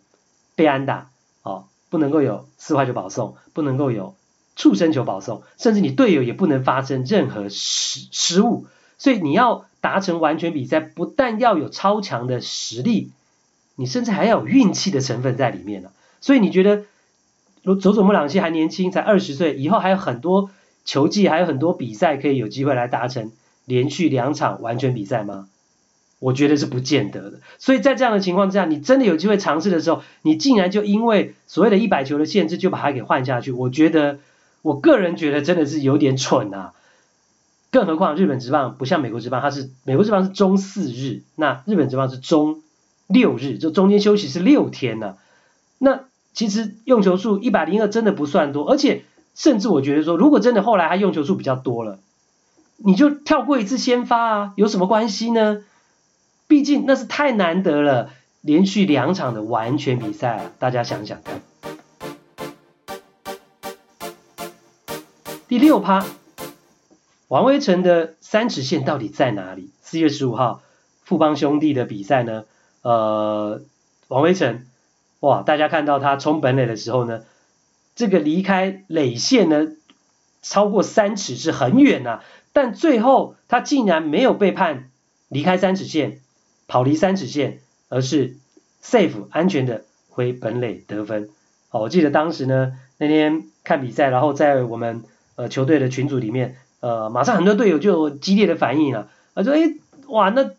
[0.53, 1.07] 被安打，
[1.43, 4.15] 哦，不能够有四坏球保送，不能够有
[4.55, 8.65] 触身球保送，甚至你队友也不能发生任何失失误。
[8.97, 13.11] 所以你要达成完全比赛，不但要有超强的实力，
[13.75, 15.89] 你甚至还要有运气的成分在里面呢。
[16.21, 16.83] 所以你觉得，
[17.63, 20.49] 如佐佐木朗希还年轻，才二十岁，以后还有很多。
[20.87, 23.31] 球技还有很多比赛可以有机会来达成
[23.65, 25.47] 连续两场完全比赛吗？
[26.19, 27.39] 我觉得是不见得的。
[27.57, 34.19] 所以在这样的情况之下，你真的有机会尝试的时候，你竟然就因为所谓的一百球的限制就把它给换下去，我觉得，
[34.65, 36.73] 我个人觉得真的是有点蠢啊。
[37.71, 42.61] 更何况日本职棒不像美国职棒，它是美国职棒是中四日，那日本职棒是中
[43.07, 45.17] 六日，就中间休息是六天呢、
[45.77, 46.01] 那
[46.33, 49.03] 其实用球数一百零二真的不算多，而且。
[49.37, 51.99] 甚至我觉得说，如果真的后来他用球数比较多了，
[52.77, 55.61] 你就跳过一次先发啊，有什么关系呢？
[56.47, 61.41] 毕竟那是太难得了，连续两场的完全比赛啊，大家想想看。
[65.47, 66.03] 第六趴，
[67.27, 69.69] 王威晨的三尺线到底在哪里？
[69.79, 70.63] 四月十五号
[71.03, 72.45] 富邦兄弟的比赛呢？
[72.81, 73.61] 呃，
[74.07, 74.65] 王威晨，
[75.19, 77.21] 哇，大家看到他冲本垒的时候呢？
[77.93, 79.67] 这个离开垒线呢，
[80.41, 84.89] 超过三尺是很远呐、啊，但最后他竟然没有被判
[85.27, 86.21] 离开三尺线，
[86.67, 88.35] 跑离三尺线，而是
[88.83, 91.29] safe 安全的回本垒得分。
[91.69, 95.03] 好，我记得当时呢，那天看比赛，然后在我们
[95.35, 99.73] 呃球队的群组里面，呃，马上很多队友就激烈的反应了，他说：“哎，
[100.07, 100.51] 哇，那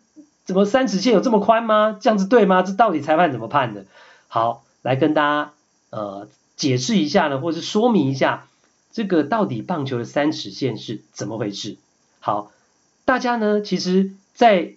[0.45, 1.97] 怎么三尺线有这么宽吗？
[1.99, 2.61] 这样子对吗？
[2.61, 3.85] 这到底裁判怎么判的？”
[4.27, 5.53] 好，来跟大家
[5.89, 6.27] 呃。
[6.57, 8.47] 解释一下呢，或是说明一下，
[8.91, 11.77] 这个到底棒球的三尺线是怎么回事？
[12.19, 12.51] 好，
[13.05, 14.73] 大家呢，其实，在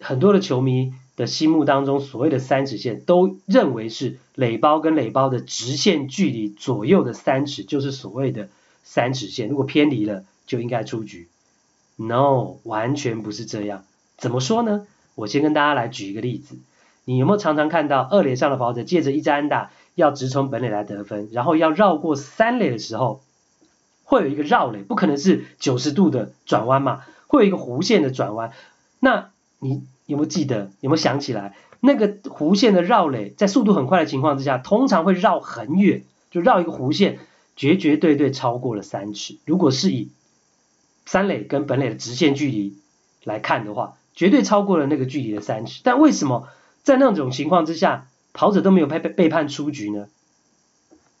[0.00, 8.48] 很多的球迷的心目当中，所谓的三尺线，都认为是垒包跟垒包的直线距离左右的三尺，就是所谓的
[8.82, 9.48] 三尺线。
[9.48, 11.28] 如果偏离了，就应该出局。
[11.96, 13.84] No，完全不是这样。
[14.16, 14.86] 怎么说呢？
[15.14, 16.56] 我先跟大家来举一个例子。
[17.04, 23.22] 你有没有常常看到二垒上的跑者借着一支安打，要直冲本垒来得分，然后要绕过三垒的时候，
[24.04, 28.52] 会有一个绕垒，不可能是九十度的转弯嘛，会有一个弧线的转弯。
[29.00, 30.70] 那你有没有记得？
[30.80, 31.54] 有没有想起来？
[31.80, 37.18] 那个弧线的绕垒，在速度很快的情况之下，通常会绕很远，就绕一个弧线，
[37.60, 39.36] 绝绝对对超过了三尺。
[39.44, 40.08] 如果是以
[41.04, 42.78] 三垒跟本垒的直线距离
[43.22, 45.82] 来看的话，绝对超过了那个距离的三尺。
[45.84, 46.48] 但为什么
[46.82, 50.08] 在那种情况之下，跑者都没有被被判出局呢，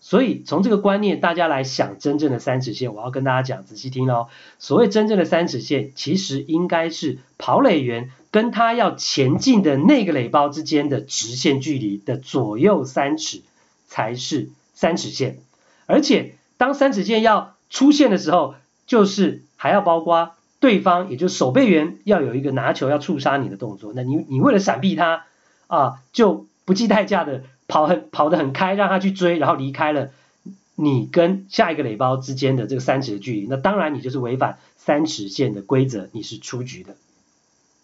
[0.00, 4.28] 所以从这个观念，大家来想真正的三尺线，我要跟大家讲，仔细听哦。
[4.58, 13.42] 所谓真正的三尺线，其实应该是跑垒员跟他要前进的那个垒包之间的直线距离的左右三尺
[13.86, 15.40] 才是三尺线。
[15.90, 18.54] 而且当三尺线要出现的时候，
[18.86, 23.92] 就是还要包括对方，也就是守备员要有一个拿球要触杀你的动作。
[23.94, 25.24] 那你你为了闪避他
[25.66, 30.10] 啊，就不计代价的跑很跑得很开，让他去追，然后离开了
[30.74, 36.94] 你跟下一个垒包之间的这个三尺的距离，那当然你就是违反三尺线的规则，你是出局的。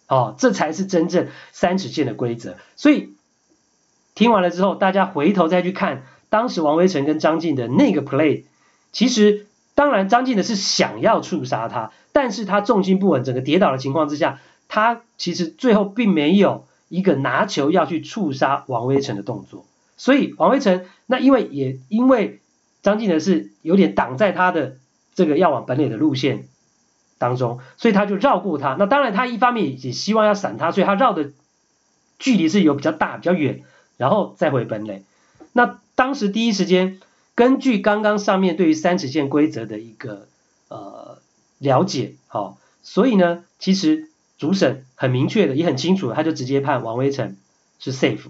[0.07, 2.57] 哦，这才是真正三尺线的规则。
[2.75, 3.13] 所以
[4.15, 8.43] 听完了之后，大家回头再去看当时王威晨跟张晋的那个 play，
[8.91, 19.65] 其实当然张晋的是想要触杀他，但是他重心不稳，整个跌倒的情况之下，他其实最后并没有一个拿球要去触杀王威晨的动作。
[19.95, 22.39] 所以王威晨那因为也因为
[22.83, 24.77] 张进德是有点挡在他的
[25.15, 26.47] 这个要往本垒的路线
[27.17, 28.75] 当中，所以他就绕过他。
[28.77, 31.31] 那当然他一方面也希望要闪他，所以他绕的
[32.19, 33.63] 距离是有比较大、比较远，
[33.97, 35.03] 然后再回本垒。
[35.53, 36.99] 那当时第一时间
[37.35, 40.27] 根据刚刚上面对于三尺线规则的一个
[40.69, 41.19] 呃
[41.57, 47.37] 了解，好、哦，所以呢，其实主审很明确的也很清楚，他就直接判王威晨
[47.79, 48.29] 是 safe。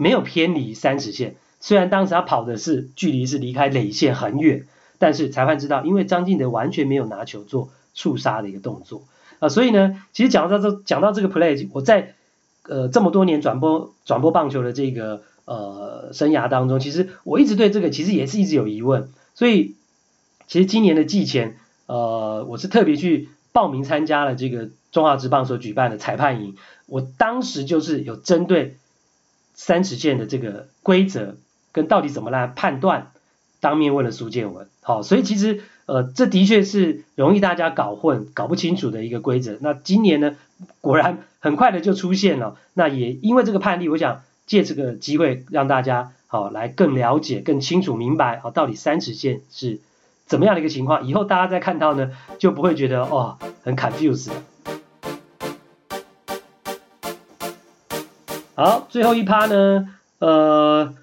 [0.00, 4.64] 没有偏离三尺线，虽然当时他跑的是距离是离开垒线很远，
[4.98, 9.02] 但是裁判知道，因为张敬德完全没有拿球做触杀的一个动作
[9.40, 12.14] 啊，所以呢，其实讲到这讲到这个 play，我在
[12.62, 19.74] 呃这么多年转播转播棒球的这个呃生涯当中，其实我一直对这个其实也是一直有疑问，所以
[20.46, 28.76] 其实今年的季前呃我是特别去报名参加了这个中华职棒所举办的裁判营，我当时就是有针对。
[29.60, 31.34] 三尺线的这个规则
[31.72, 33.10] 跟到底怎么来判断，
[33.58, 39.58] 当面问了苏建文，好，所以其实呃这的确是容易大家搞混、搞不清楚的一个规则。
[39.60, 40.36] 那今年呢，
[40.80, 42.56] 果然很快的就出现了。
[42.72, 49.78] 那也因为这个判例，我想借这个机会让大家好来更了解、更清楚明白，好到底三尺线是
[50.24, 51.06] 怎么样的一个情况。
[51.06, 54.30] 以后大家再看到呢，就不会觉得哦很 confused。
[58.54, 60.94] 好，最后一趴呢，呃，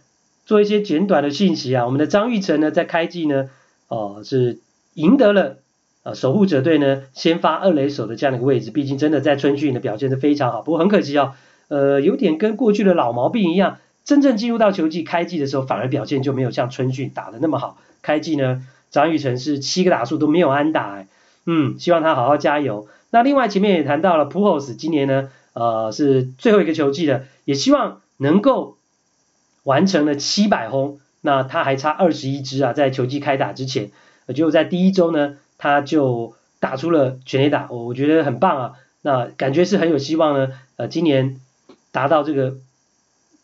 [0.48, 1.86] 做一些简短的信息啊。
[1.86, 3.52] 我们的张玉成呢，在开季呢，
[3.88, 4.60] 哦、是
[4.96, 5.58] 赢得了
[6.02, 8.72] 呃守护者队呢先发二垒手的这样的一个位置。
[8.72, 11.34] 毕竟真的在春训的表现是非常好，不过很可惜、哦，
[11.68, 17.78] 呃，有点跟过去的老毛病一样，真正进入到球季开季的时候，反而表现就没有像春训打得那么好。
[18.02, 21.08] 开季呢，张育成是七个打数都没有安打，哎，
[21.46, 22.88] 嗯，希望他好好加油。
[23.10, 25.30] 那另外前面也谈到了 Pujols 今年呢。
[25.58, 28.76] 呃，是最后一个球季了，也希望能够
[29.64, 31.00] 完成了七百轰。
[31.22, 33.90] 那他还差二十一支啊，在球季开打之前，
[34.36, 38.74] 就在第一周呢，他就打出了全垒打，我我觉得很棒啊。
[39.02, 40.52] 那感觉是很有希望呢。
[40.76, 41.40] 呃，今年
[41.96, 42.58] 达到这个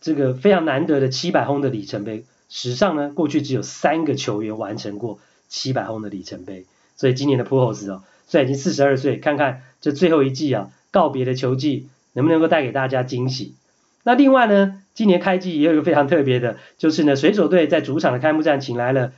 [0.02, 6.66] 这个非常难得的七百轰的里程碑，史上呢过去只有三个球员完成过七百轰的里程碑，
[6.98, 11.88] 所以今年的 p u j o s 哦，虽然已经四十二岁，看看这最后一季啊，告别的球季。
[12.14, 13.56] 能不能够带给大家惊喜？
[14.04, 19.14] 那另外呢，今年开季也有一个非常特别的，就是呢，水手队在主场的开幕战请来了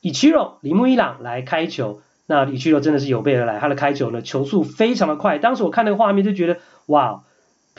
[0.00, 2.02] 伊奇罗铃木一朗来开球。
[2.26, 5.38] 那伊奇罗真的是有备而来，他的开球呢，球速非常的快。
[5.38, 7.22] 当时我看那个画面就觉得，哇，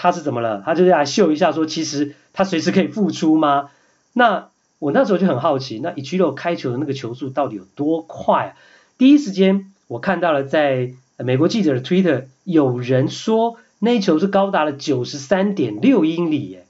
[0.02, 0.64] 他是怎么了？
[0.66, 3.70] 他就是来秀一下，说其实他随时可以复出吗？
[4.14, 4.48] 那
[4.80, 8.52] 我那时候就很好奇，那伊奇罗开球的那个球速到底有多快啊？
[8.98, 13.58] 第一时间我看到了在美国记者的 Twitter 有人说。
[13.84, 16.68] 那一球是高达了九十三点六英里耶，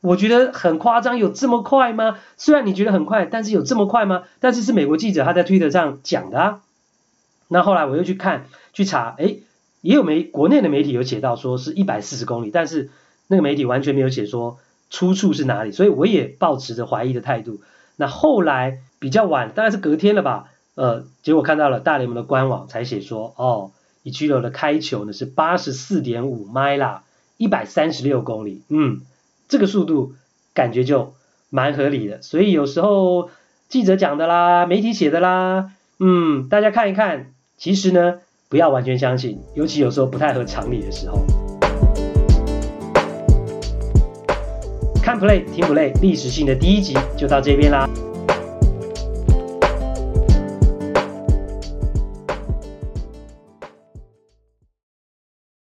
[0.00, 2.18] 我觉得很夸张，有这么快吗？
[2.36, 4.22] 虽然你觉得很快，但是有这么快吗？
[4.38, 6.60] 但是是美国记者他在 Twitter 上讲的啊。
[7.48, 9.40] 那后来我又去看去查，诶，
[9.80, 12.90] 也有媒国内的媒体有写到说是一百四十公里，但是
[13.28, 14.58] 那个媒体完全没有写说
[14.90, 17.60] 出处是哪里，所以我也抱持着怀疑的态度。
[17.96, 23.72] 那后来比较晚，大概是隔天了吧，呃，结果看到了大联盟的官网才写说，哦。
[24.02, 27.02] 伊奇罗的开球呢是八十四点五迈啦，
[27.36, 29.02] 一百三十六公里，嗯，
[29.46, 30.14] 这个速度
[30.54, 31.12] 感觉就
[31.50, 32.22] 蛮合理的。
[32.22, 33.28] 所以有时候
[33.68, 38.20] 记者讲的啦，媒体写的啦，嗯，大家看一看，其实呢
[38.50, 41.24] 不要完全相信，尤其有时候不太合常理的时候。
[45.00, 47.88] 看 play 听 play 历史性的第一集就到这边啦。